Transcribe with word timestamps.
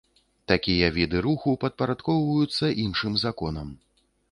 Такія 0.51 0.87
віды 0.95 1.17
руху 1.25 1.53
падпарадкоўваюцца 1.65 2.73
іншым 2.87 3.21
законам. 3.27 3.73